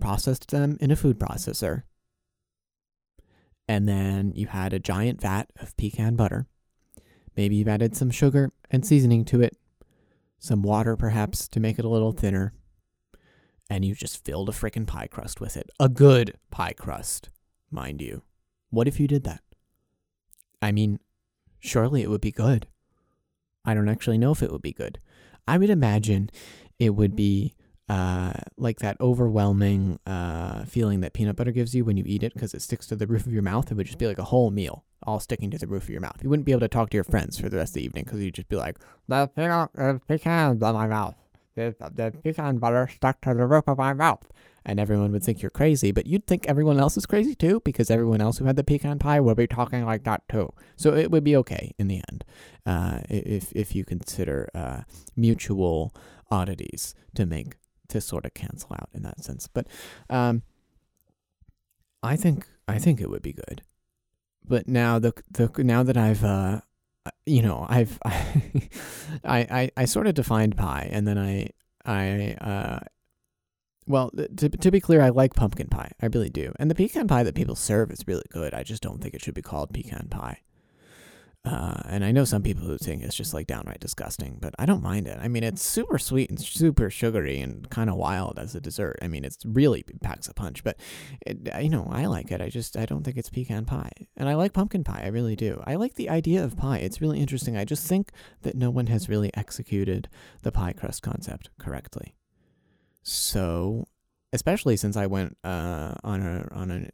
processed 0.01 0.51
them 0.51 0.79
in 0.81 0.91
a 0.91 0.97
food 0.97 1.19
processor 1.19 1.83
and 3.69 3.89
then 3.89 4.33
you 4.35 4.49
had 4.49 4.73
a 4.73 4.79
giant 4.79 5.21
vat 5.21 5.45
of 5.61 5.77
pecan 5.77 6.17
butter. 6.17 6.47
Maybe 7.37 7.57
you've 7.57 7.69
added 7.69 7.97
some 7.97 8.11
sugar 8.11 8.53
and 8.71 8.85
seasoning 8.85 9.25
to 9.27 9.41
it, 9.41 9.57
some 10.39 10.63
water 10.63 10.97
perhaps 10.97 11.49
to 11.49 11.61
make 11.61 11.79
it 11.79 11.85
a 11.85 11.89
little 11.89 12.13
thinner, 12.13 12.53
and 13.71 13.85
you 13.85 13.95
just 13.95 14.25
filled 14.25 14.49
a 14.49 14.53
freaking 14.53 14.87
pie 14.87 15.07
crust 15.07 15.41
with 15.41 15.57
it. 15.57 15.71
A 15.81 15.89
good 15.89 16.37
pie 16.51 16.75
crust, 16.75 17.31
mind 17.73 18.01
you. 18.01 18.23
What 18.71 18.89
if 18.89 18.99
you 18.99 19.07
did 19.07 19.25
that? 19.25 19.43
I 20.61 20.73
mean, 20.73 21.01
surely 21.59 22.03
it 22.03 22.11
would 22.11 22.21
be 22.21 22.33
good. 22.33 22.67
I 23.65 23.75
don't 23.75 23.89
actually 23.89 24.19
know 24.19 24.33
if 24.33 24.43
it 24.43 24.51
would 24.51 24.63
be 24.63 24.73
good. 24.73 24.99
I 25.47 25.59
would 25.59 25.71
imagine 25.71 26.31
it 26.79 26.91
would 26.91 27.17
be 27.17 27.55
uh, 27.89 28.33
like 28.57 28.79
that 28.79 28.97
overwhelming 29.01 29.99
uh, 30.07 30.65
feeling 30.65 31.01
that 31.01 31.13
peanut 31.13 31.37
butter 31.37 31.53
gives 31.53 31.75
you 31.75 31.85
when 31.85 31.97
you 31.97 32.05
eat 32.07 32.23
it 32.23 32.33
because 32.33 32.55
it 32.55 32.63
sticks 32.63 32.87
to 32.87 32.97
the 32.97 33.07
roof 33.07 33.27
of 33.27 33.33
your 33.33 33.43
mouth. 33.43 33.71
It 33.71 33.75
would 33.75 33.87
just 33.87 33.99
be 33.99 34.07
like 34.07 34.19
a 34.19 34.25
whole 34.25 34.51
meal 34.51 34.85
all 35.05 35.21
sticking 35.21 35.51
to 35.51 35.59
the 35.59 35.67
roof 35.67 35.85
of 35.85 35.91
your 35.91 36.01
mouth. 36.01 36.23
You 36.23 36.31
wouldn't 36.31 36.47
be 36.47 36.53
able 36.53 36.61
to 36.61 36.69
talk 36.69 36.91
to 36.91 36.97
your 36.97 37.05
friends 37.05 37.39
for 37.39 37.49
the 37.49 37.57
rest 37.57 37.71
of 37.71 37.75
the 37.75 37.85
evening 37.85 38.05
because 38.05 38.21
you'd 38.23 38.35
just 38.35 38.49
be 38.49 38.57
like, 38.57 38.79
the 39.09 39.27
peanut, 39.27 39.71
uh, 39.77 39.99
pecans 40.07 40.63
on 40.63 40.75
my 40.75 40.87
mouth. 40.87 41.17
The, 41.55 41.75
the 41.95 42.13
pecan 42.23 42.59
butter 42.59 42.89
stuck 42.95 43.21
to 43.23 43.35
the 43.35 43.47
roof 43.47 43.65
of 43.67 43.79
my 43.79 43.93
mouth. 43.93 44.27
And 44.65 44.79
everyone 44.79 45.13
would 45.13 45.25
think 45.25 45.43
you're 45.43 45.51
crazy, 45.51 45.93
but 45.93 46.07
you'd 46.07 46.27
think 46.27 46.47
everyone 46.47 46.79
else 46.79 46.97
is 46.97 47.07
crazy 47.07 47.35
too 47.35 47.61
because 47.65 47.91
everyone 47.91 48.21
else 48.21 48.39
who 48.39 48.45
had 48.45 48.57
the 48.57 48.65
pecan 48.65 48.99
pie 48.99 49.21
would 49.21 49.37
be 49.37 49.47
talking 49.47 49.85
like 49.85 50.05
that 50.05 50.29
too. 50.29 50.53
So 50.77 50.95
it 50.95 51.11
would 51.11 51.25
be 51.25 51.37
okay 51.37 51.75
in 51.79 51.89
the 51.89 52.03
end 52.11 52.25
uh, 52.65 53.01
if, 53.09 53.53
if 53.53 53.75
you 53.75 53.85
consider 53.85 54.49
uh, 54.55 54.83
mutual 55.17 55.95
oddities 56.31 56.95
to 57.15 57.27
make 57.27 57.57
to 57.89 58.01
sort 58.01 58.25
of 58.25 58.35
cancel 58.35 58.71
out 58.73 58.89
in 58.95 59.03
that 59.03 59.23
sense. 59.23 59.47
But 59.47 59.67
um, 60.09 60.43
I 62.03 62.17
think 62.17 62.47
I 62.67 62.79
think 62.79 63.01
it 63.01 63.11
would 63.11 63.23
be 63.23 63.33
good. 63.33 63.63
But 64.45 64.67
now 64.67 64.99
the 64.99 65.13
the 65.31 65.51
now 65.63 65.83
that 65.83 65.97
I've 65.97 66.25
uh, 66.25 66.61
you 67.27 67.43
know 67.43 67.67
I've 67.69 67.99
I, 68.05 68.11
I 69.25 69.71
I 69.77 69.85
sort 69.85 70.07
of 70.07 70.15
defined 70.15 70.57
pie 70.57 70.89
and 70.91 71.07
then 71.07 71.19
I 71.19 71.51
I 71.85 72.33
uh 72.41 72.81
well 73.87 74.11
to 74.37 74.49
to 74.49 74.71
be 74.71 74.81
clear 74.81 75.01
I 75.01 75.09
like 75.09 75.35
pumpkin 75.35 75.69
pie 75.69 75.93
I 76.01 76.07
really 76.07 76.31
do 76.31 76.53
and 76.59 76.71
the 76.71 76.75
pecan 76.75 77.09
pie 77.09 77.23
that 77.23 77.35
people 77.35 77.57
serve 77.57 77.91
is 77.91 78.07
really 78.07 78.25
good 78.31 78.55
I 78.55 78.63
just 78.63 78.83
don't 78.83 79.01
think 79.03 79.15
it 79.15 79.23
should 79.23 79.35
be 79.35 79.43
called 79.43 79.73
pecan 79.73 80.09
pie. 80.11 80.41
Uh, 81.45 81.75
and 81.87 82.05
I 82.05 82.13
know 82.13 82.25
some 82.25 82.43
people 82.43 82.65
who 82.65 82.79
think 82.79 83.03
it's 83.03 83.17
just 83.17 83.35
like 83.35 83.49
downright 83.49 83.81
disgusting, 83.81 84.39
but 84.41 84.55
I 84.61 84.67
don't 84.67 84.83
mind 84.83 85.09
it. 85.09 85.19
I 85.21 85.27
mean, 85.27 85.43
it's 85.43 85.61
super 85.61 85.99
sweet 85.99 86.31
and 86.31 86.41
super 86.41 86.89
sugary 86.89 87.41
and 87.41 87.69
kind 87.69 87.91
of 87.91 87.97
wild 87.97 88.39
as 88.39 88.55
a 88.55 88.61
dessert. 88.61 88.99
I 89.03 89.09
mean, 89.09 89.25
it's 89.25 89.45
really 89.45 89.83
packs 90.03 90.29
a 90.29 90.35
punch, 90.35 90.63
but 90.63 90.79
it, 91.27 91.39
you 91.61 91.69
know, 91.69 91.89
I 91.91 92.07
like 92.07 92.31
it. 92.31 92.41
I 92.41 92.49
just 92.49 92.77
I 92.77 92.87
don't 92.87 93.03
think 93.03 93.17
it's 93.17 93.29
pecan 93.29 93.65
pie, 93.65 93.91
and 94.17 94.29
I 94.29 94.35
like 94.35 94.53
pumpkin 94.53 94.85
pie. 94.85 95.03
I 95.03 95.09
really 95.09 95.35
do. 95.35 95.61
I 95.67 95.75
like 95.75 95.95
the 95.95 96.11
idea 96.11 96.45
of 96.45 96.57
pie. 96.57 96.79
It's 96.79 97.01
really 97.01 97.19
interesting. 97.19 97.57
I 97.57 97.65
just 97.65 97.89
think 97.89 98.13
that 98.43 98.55
no 98.55 98.71
one 98.71 98.87
has 98.87 99.09
really 99.09 99.33
executed 99.35 100.09
the 100.43 100.53
pie 100.53 100.73
crust 100.73 101.03
concept 101.03 101.51
correctly. 101.59 102.15
So, 103.03 103.87
especially 104.33 104.77
since 104.77 104.97
I 104.97 105.07
went 105.07 105.37
uh, 105.45 105.95
on 106.05 106.23
a 106.23 106.49
on 106.53 106.71
a 106.71 106.91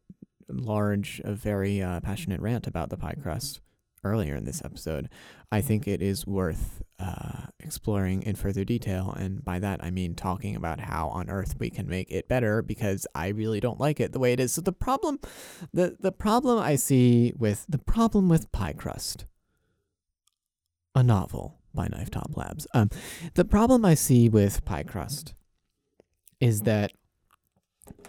large, 0.49 1.21
a 1.25 1.35
very 1.35 1.83
uh, 1.83 2.00
passionate 2.00 2.41
rant 2.41 2.67
about 2.67 2.91
the 2.91 2.97
pie 2.97 3.17
crust 3.23 3.61
earlier 4.05 4.35
in 4.35 4.45
this 4.45 4.62
episode, 4.65 5.09
I 5.50 5.61
think 5.61 5.87
it 5.87 6.00
is 6.03 6.27
worth 6.27 6.83
uh, 6.99 7.47
exploring 7.61 8.23
in 8.23 8.37
further 8.37 8.65
detail. 8.65 9.15
And 9.19 9.45
by 9.45 9.59
that, 9.59 9.83
I 9.83 9.91
mean 9.91 10.15
talking 10.15 10.57
about 10.57 10.81
how 10.81 11.09
on 11.09 11.29
earth 11.29 11.57
we 11.59 11.71
can 11.71 11.88
make 11.88 12.11
it 12.11 12.29
better 12.29 12.62
because 12.62 13.07
I 13.15 13.29
really 13.29 13.61
don't 13.61 13.81
like 13.81 14.00
it 14.00 14.12
the 14.12 14.19
way 14.19 14.33
it 14.33 14.41
is. 14.41 14.53
So 14.53 14.61
the 14.61 14.73
problem, 14.73 15.21
the, 15.73 15.97
the 15.99 16.12
problem 16.12 16.59
I 16.59 16.77
see 16.77 17.33
with 17.37 17.67
the 17.69 17.79
problem 17.79 18.29
with 18.29 18.50
pie 18.53 18.73
crust, 18.73 19.27
a 20.95 21.03
novel 21.03 21.59
by 21.75 21.88
Knife 21.88 22.11
Top 22.11 22.37
Labs. 22.37 22.67
Um, 22.75 22.91
the 23.35 23.45
problem 23.45 23.85
I 23.85 23.95
see 23.95 24.29
with 24.29 24.65
pie 24.65 24.83
crust 24.83 25.35
is 26.40 26.62
that 26.62 26.92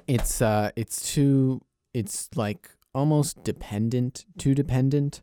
it's 0.08 0.42
uh 0.42 0.72
it's 0.76 1.14
too 1.14 1.62
it's 1.94 2.30
like 2.36 2.70
almost 2.94 3.44
dependent, 3.44 4.26
too 4.38 4.56
dependent 4.56 5.22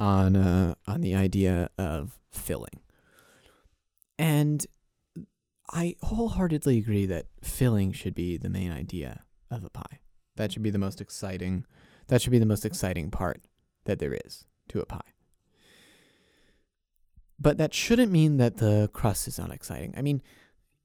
on 0.00 0.36
uh, 0.36 0.74
on 0.86 1.00
the 1.00 1.14
idea 1.14 1.68
of 1.78 2.18
filling. 2.30 2.80
And 4.18 4.66
I 5.70 5.96
wholeheartedly 6.02 6.78
agree 6.78 7.06
that 7.06 7.26
filling 7.42 7.92
should 7.92 8.14
be 8.14 8.36
the 8.36 8.50
main 8.50 8.72
idea 8.72 9.24
of 9.50 9.64
a 9.64 9.70
pie. 9.70 10.00
That 10.36 10.52
should 10.52 10.62
be 10.62 10.70
the 10.70 10.78
most 10.78 11.00
exciting 11.00 11.66
that 12.08 12.20
should 12.20 12.32
be 12.32 12.38
the 12.38 12.46
most 12.46 12.66
exciting 12.66 13.10
part 13.10 13.42
that 13.84 13.98
there 13.98 14.16
is 14.24 14.44
to 14.68 14.80
a 14.80 14.86
pie. 14.86 15.00
But 17.38 17.58
that 17.58 17.74
shouldn't 17.74 18.12
mean 18.12 18.36
that 18.36 18.58
the 18.58 18.88
crust 18.92 19.26
is 19.26 19.38
not 19.38 19.50
exciting. 19.50 19.94
I 19.96 20.02
mean, 20.02 20.22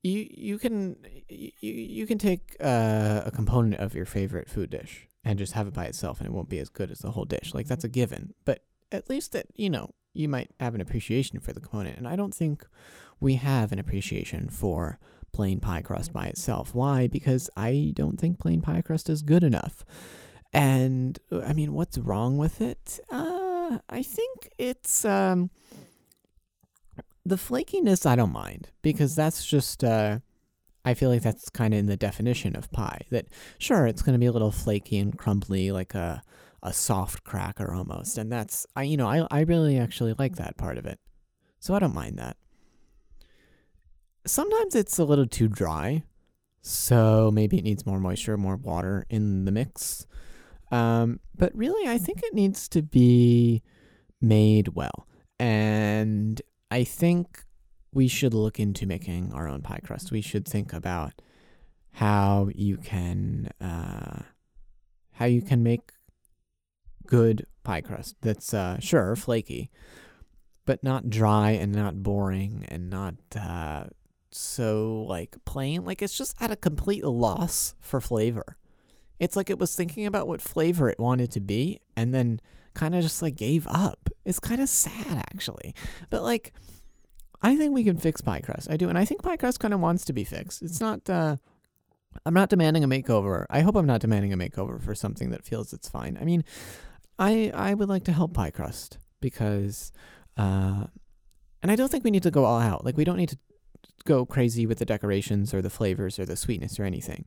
you 0.08 0.28
you 0.32 0.58
can 0.58 0.98
you, 1.30 1.52
you 1.62 2.08
can 2.08 2.18
take 2.18 2.56
uh, 2.60 3.22
a 3.26 3.32
component 3.32 3.80
of 3.82 3.94
your 3.94 4.06
favorite 4.06 4.50
food 4.50 4.70
dish 4.70 5.08
and 5.24 5.38
just 5.38 5.54
have 5.54 5.68
it 5.68 5.74
by 5.74 5.86
itself 5.86 6.20
and 6.20 6.28
it 6.28 6.32
won't 6.32 6.50
be 6.50 6.60
as 6.60 6.70
good 6.70 6.90
as 6.92 7.00
the 7.00 7.12
whole 7.12 7.26
dish. 7.26 7.54
Like 7.54 7.68
that's 7.68 7.84
a 7.84 7.90
given. 7.90 8.34
But 8.46 8.64
at 8.92 9.10
least 9.10 9.34
that, 9.34 9.48
you 9.56 9.70
know, 9.70 9.92
you 10.14 10.30
might 10.30 10.50
have 10.60 10.74
an 10.74 10.82
appreciation 10.82 11.40
for 11.40 11.54
the 11.54 11.60
component. 11.60 11.98
And 11.98 12.08
I 12.08 12.16
don't 12.16 12.34
think 12.34 12.66
we 13.20 13.36
have 13.36 13.72
an 13.72 13.80
appreciation 13.80 14.50
for 14.50 15.00
plain 15.34 15.60
pie 15.60 15.82
crust 15.82 16.14
by 16.14 16.26
itself. 16.26 16.74
Why? 16.74 17.08
Because 17.08 17.50
I 17.58 17.92
don't 17.94 18.20
think 18.20 18.40
plain 18.40 18.62
pie 18.62 18.82
crust 18.82 19.10
is 19.10 19.22
good 19.22 19.44
enough. 19.44 19.84
And 20.54 21.20
I 21.32 21.54
mean, 21.54 21.74
what's 21.74 21.98
wrong 21.98 22.38
with 22.38 22.62
it? 22.62 23.00
Uh, 23.12 23.80
I 23.90 24.02
think 24.02 24.50
it's 24.58 25.04
um, 25.04 25.50
the 27.28 27.36
flakiness. 27.36 28.06
I 28.06 28.16
don't 28.16 28.32
mind 28.32 28.70
because 28.82 29.16
that's 29.16 29.46
just. 29.46 29.84
Uh, 29.84 30.20
I 30.86 30.94
feel 30.94 31.10
like 31.10 31.22
that's 31.22 31.50
kind 31.50 31.74
of 31.74 31.80
in 31.82 31.88
the 31.88 31.98
definition 31.98 32.56
of 32.56 32.72
pie. 32.72 33.02
That 33.12 33.28
sure, 33.58 33.88
it's 33.88 34.02
going 34.02 34.14
to 34.14 34.20
be 34.20 34.26
a 34.26 34.32
little 34.32 34.52
flaky 34.52 34.98
and 34.98 35.18
crumbly, 35.18 35.72
like 35.72 35.94
a 35.94 36.24
a 36.64 36.74
soft 36.74 37.24
cracker 37.24 37.74
almost. 37.74 38.18
And 38.18 38.32
that's 38.32 38.66
I 38.76 38.84
you 38.84 38.98
know, 38.98 39.08
I 39.08 39.28
I 39.30 39.42
really 39.42 39.78
actually 39.78 40.16
like 40.18 40.38
that 40.38 40.58
part 40.58 40.78
of 40.78 40.86
it. 40.86 41.00
So 41.60 41.74
I 41.74 41.80
don't 41.80 41.94
mind 41.94 42.18
that. 42.20 42.38
Sometimes 44.26 44.76
it's 44.76 44.98
a 44.98 45.06
little 45.06 45.28
too 45.28 45.48
dry. 45.48 46.04
So 46.62 47.32
maybe 47.32 47.58
it 47.58 47.64
needs 47.64 47.86
more 47.86 48.00
moisture, 48.00 48.38
more 48.38 48.58
water 48.58 49.06
in 49.10 49.46
the 49.46 49.52
mix. 49.52 50.06
Um, 50.72 51.20
but 51.36 51.56
really 51.56 51.90
I 51.90 51.98
think 51.98 52.22
it 52.24 52.34
needs 52.34 52.68
to 52.70 52.82
be 52.82 53.62
made 54.22 54.70
well. 54.70 55.08
And 55.40 56.42
I 56.70 56.84
think 56.84 57.44
we 57.94 58.08
should 58.08 58.34
look 58.34 58.60
into 58.60 58.86
making 58.86 59.34
our 59.34 59.48
own 59.48 59.62
pie 59.62 59.80
crust. 59.84 60.12
We 60.12 60.22
should 60.22 60.48
think 60.48 60.74
about 60.74 61.14
how 61.94 62.50
you 62.54 62.78
can 62.78 63.50
uh, 63.60 64.22
how 65.14 65.26
you 65.26 65.42
can 65.42 65.64
make 65.64 65.92
good 67.08 67.48
pie 67.64 67.82
crust 67.82 68.16
that's 68.22 68.54
uh, 68.54 68.80
sure 68.80 69.16
flaky, 69.16 69.72
but 70.66 70.84
not 70.84 71.10
dry 71.10 71.52
and 71.52 71.74
not 71.74 72.04
boring 72.04 72.66
and 72.68 72.90
not 72.90 73.16
uh, 73.36 73.86
so 74.32 75.06
like 75.08 75.38
plain. 75.46 75.86
Like 75.86 76.02
it's 76.02 76.18
just 76.18 76.36
at 76.40 76.52
a 76.52 76.56
complete 76.56 77.04
loss 77.04 77.74
for 77.80 78.00
flavor. 78.00 78.58
It's 79.20 79.36
like 79.36 79.50
it 79.50 79.58
was 79.58 79.76
thinking 79.76 80.06
about 80.06 80.28
what 80.28 80.42
flavor 80.42 80.90
it 80.90 81.00
wanted 81.00 81.32
to 81.32 81.40
be 81.40 81.80
and 81.96 82.14
then 82.14 82.40
kind 82.78 82.96
of 82.96 83.02
just 83.02 83.22
like 83.22 83.36
gave 83.36 83.68
up. 83.68 84.10
It's 84.24 84.40
kind 84.40 84.62
of 84.62 84.70
sad 84.70 85.18
actually. 85.18 85.74
But 86.10 86.24
like 86.24 86.54
I 87.42 87.56
think 87.56 87.74
we 87.74 87.84
can 87.84 87.98
fix 87.98 88.22
pie 88.22 88.40
crust. 88.40 88.70
I 88.70 88.78
do. 88.78 88.88
And 88.88 88.98
I 88.98 89.06
think 89.06 89.24
pie 89.24 89.38
crust 89.38 89.60
kind 89.60 89.74
of 89.74 89.80
wants 89.80 90.06
to 90.06 90.14
be 90.14 90.24
fixed. 90.24 90.62
It's 90.62 90.80
not 90.80 91.10
uh 91.10 91.38
I'm 92.26 92.34
not 92.34 92.50
demanding 92.50 92.84
a 92.84 92.88
makeover. 92.88 93.46
I 93.50 93.62
hope 93.62 93.76
I'm 93.76 93.86
not 93.86 94.02
demanding 94.02 94.32
a 94.32 94.38
makeover 94.38 94.82
for 94.82 94.96
something 94.96 95.32
that 95.32 95.44
feels 95.44 95.74
it's 95.74 95.90
fine. 95.90 96.18
I 96.22 96.24
mean, 96.24 96.44
I 97.20 97.52
I 97.54 97.74
would 97.74 97.90
like 97.90 98.06
to 98.06 98.14
help 98.14 98.34
pie 98.34 98.52
crust 98.52 99.00
because 99.22 99.92
uh 100.38 100.86
and 101.64 101.72
I 101.72 101.76
don't 101.76 101.90
think 101.90 102.04
we 102.04 102.12
need 102.12 102.24
to 102.24 102.32
go 102.32 102.46
all 102.46 102.60
out. 102.60 102.86
Like 102.86 102.96
we 102.96 103.04
don't 103.04 103.18
need 103.18 103.30
to 103.30 103.38
go 104.06 104.26
crazy 104.26 104.68
with 104.68 104.78
the 104.78 104.86
decorations 104.86 105.54
or 105.54 105.62
the 105.64 105.72
flavors 105.72 106.20
or 106.20 106.26
the 106.26 106.36
sweetness 106.36 106.80
or 106.80 106.84
anything. 106.84 107.26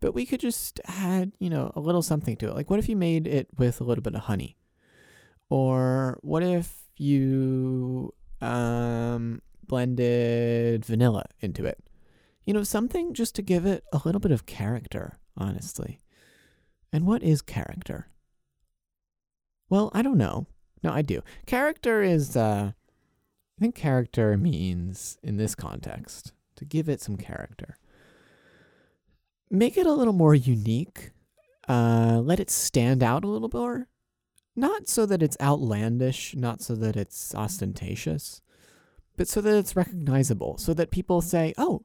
But 0.00 0.14
we 0.14 0.24
could 0.24 0.40
just 0.40 0.80
add, 0.86 1.32
you 1.38 1.50
know, 1.50 1.70
a 1.76 1.80
little 1.80 2.00
something 2.00 2.36
to 2.38 2.48
it. 2.48 2.54
Like 2.54 2.70
what 2.70 2.78
if 2.78 2.88
you 2.88 2.96
made 2.96 3.26
it 3.26 3.48
with 3.58 3.82
a 3.82 3.84
little 3.84 4.02
bit 4.02 4.14
of 4.14 4.22
honey? 4.22 4.56
Or 5.50 6.18
what 6.22 6.42
if 6.42 6.88
you 6.96 8.14
um 8.40 9.42
blended 9.66 10.84
vanilla 10.86 11.26
into 11.40 11.66
it? 11.66 11.78
You 12.44 12.54
know, 12.54 12.62
something 12.62 13.12
just 13.12 13.34
to 13.34 13.42
give 13.42 13.66
it 13.66 13.84
a 13.92 14.00
little 14.04 14.20
bit 14.20 14.32
of 14.32 14.46
character, 14.46 15.18
honestly. 15.36 16.00
And 16.92 17.06
what 17.06 17.22
is 17.22 17.42
character? 17.42 18.08
Well, 19.68 19.90
I 19.94 20.02
don't 20.02 20.18
know. 20.18 20.46
No, 20.82 20.90
I 20.90 21.02
do. 21.02 21.22
Character 21.46 22.02
is, 22.02 22.36
uh, 22.36 22.72
I 22.72 23.60
think 23.60 23.74
character 23.74 24.36
means, 24.36 25.18
in 25.22 25.36
this 25.36 25.54
context, 25.54 26.32
to 26.56 26.64
give 26.64 26.88
it 26.88 27.00
some 27.00 27.16
character. 27.16 27.76
Make 29.50 29.76
it 29.76 29.86
a 29.86 29.92
little 29.92 30.14
more 30.14 30.34
unique. 30.34 31.10
Uh, 31.68 32.20
let 32.24 32.40
it 32.40 32.50
stand 32.50 33.02
out 33.02 33.22
a 33.22 33.28
little 33.28 33.50
more. 33.52 33.86
Not 34.56 34.88
so 34.88 35.06
that 35.06 35.22
it's 35.22 35.36
outlandish, 35.40 36.34
not 36.34 36.60
so 36.60 36.74
that 36.74 36.96
it's 36.96 37.34
ostentatious, 37.34 38.42
but 39.16 39.28
so 39.28 39.40
that 39.40 39.56
it's 39.56 39.76
recognizable, 39.76 40.58
so 40.58 40.74
that 40.74 40.90
people 40.90 41.20
say, 41.20 41.54
oh, 41.56 41.84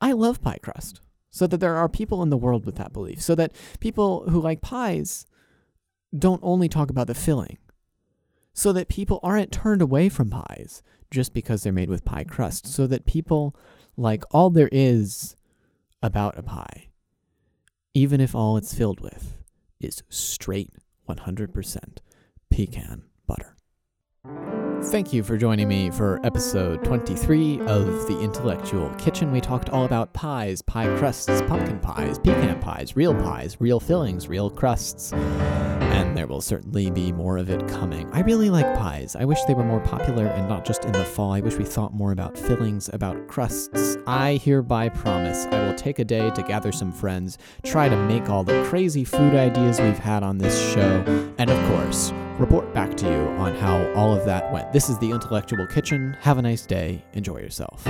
I 0.00 0.12
love 0.12 0.42
pie 0.42 0.58
crust. 0.62 1.00
So 1.30 1.46
that 1.46 1.58
there 1.58 1.76
are 1.76 1.88
people 1.88 2.22
in 2.22 2.30
the 2.30 2.36
world 2.36 2.66
with 2.66 2.74
that 2.76 2.92
belief. 2.92 3.22
So 3.22 3.34
that 3.36 3.52
people 3.78 4.28
who 4.28 4.40
like 4.40 4.60
pies 4.60 5.26
don't 6.16 6.40
only 6.42 6.68
talk 6.68 6.90
about 6.90 7.06
the 7.06 7.14
filling. 7.14 7.58
So 8.52 8.72
that 8.72 8.88
people 8.88 9.20
aren't 9.22 9.52
turned 9.52 9.80
away 9.80 10.08
from 10.08 10.30
pies 10.30 10.82
just 11.10 11.32
because 11.32 11.62
they're 11.62 11.72
made 11.72 11.88
with 11.88 12.04
pie 12.04 12.24
crust. 12.24 12.66
So 12.66 12.88
that 12.88 13.06
people 13.06 13.54
like 13.96 14.24
all 14.32 14.50
there 14.50 14.68
is 14.72 15.36
about 16.02 16.38
a 16.38 16.42
pie, 16.42 16.88
even 17.94 18.20
if 18.20 18.34
all 18.34 18.56
it's 18.56 18.74
filled 18.74 19.00
with 19.00 19.38
is 19.80 20.02
straight 20.08 20.72
100% 21.16 21.98
pecan 22.50 23.02
butter. 23.26 23.56
Thank 24.84 25.12
you 25.12 25.22
for 25.22 25.36
joining 25.36 25.68
me 25.68 25.90
for 25.90 26.18
episode 26.24 26.82
23 26.84 27.60
of 27.60 28.06
The 28.08 28.18
Intellectual 28.20 28.88
Kitchen. 28.94 29.30
We 29.30 29.40
talked 29.40 29.68
all 29.68 29.84
about 29.84 30.12
pies, 30.14 30.62
pie 30.62 30.96
crusts, 30.96 31.42
pumpkin 31.42 31.78
pies, 31.78 32.18
pecan 32.18 32.58
pies, 32.60 32.96
real 32.96 33.14
pies, 33.14 33.58
real 33.60 33.78
fillings, 33.78 34.26
real 34.26 34.50
crusts, 34.50 35.12
and 35.12 36.16
there 36.16 36.26
will 36.26 36.40
certainly 36.40 36.90
be 36.90 37.12
more 37.12 37.36
of 37.36 37.50
it 37.50 37.68
coming. 37.68 38.10
I 38.12 38.20
really 38.20 38.48
like 38.50 38.74
pies. 38.76 39.14
I 39.14 39.26
wish 39.26 39.38
they 39.44 39.54
were 39.54 39.64
more 39.64 39.80
popular 39.80 40.26
and 40.26 40.48
not 40.48 40.64
just 40.64 40.84
in 40.84 40.92
the 40.92 41.04
fall. 41.04 41.32
I 41.32 41.40
wish 41.40 41.56
we 41.56 41.64
thought 41.64 41.92
more 41.92 42.10
about 42.10 42.36
fillings, 42.36 42.88
about 42.92 43.28
crusts. 43.28 43.96
I 44.06 44.40
hereby 44.42 44.88
promise 44.88 45.44
I 45.46 45.66
will 45.66 45.74
take 45.74 45.98
a 45.98 46.04
day 46.04 46.30
to 46.30 46.42
gather 46.42 46.72
some 46.72 46.90
friends, 46.90 47.38
try 47.64 47.88
to 47.88 47.96
make 48.06 48.28
all 48.28 48.44
the 48.44 48.64
crazy 48.64 49.04
food 49.04 49.34
ideas 49.34 49.78
we've 49.78 49.98
had 49.98 50.22
on 50.22 50.38
this 50.38 50.72
show, 50.72 51.04
and 51.38 51.50
of 51.50 51.68
course, 51.68 52.12
report 52.40 52.72
back 52.72 52.96
to 52.96 53.06
you 53.06 53.20
on 53.38 53.54
how 53.54 53.86
all 53.92 54.16
of 54.16 54.24
that 54.24 54.50
went. 54.50 54.72
This 54.72 54.88
is 54.88 54.98
the 54.98 55.10
Intellectual 55.10 55.66
Kitchen. 55.66 56.16
Have 56.20 56.38
a 56.38 56.42
nice 56.42 56.64
day. 56.66 57.04
Enjoy 57.12 57.38
yourself. 57.38 57.86